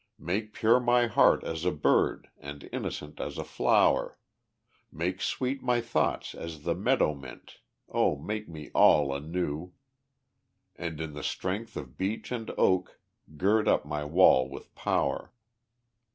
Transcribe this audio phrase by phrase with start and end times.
[0.17, 4.17] Make pure my heart as a bird and innocent as a flower,
[4.91, 9.73] Make sweet my thoughts as the meadow mint O make me all anew,
[10.75, 12.99] And in the strength of beech and oak
[13.37, 15.33] gird up my will with power.